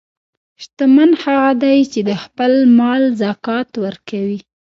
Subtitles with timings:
[0.61, 4.39] شتمن هغه دی چې د خپل مال زکات ورکوي.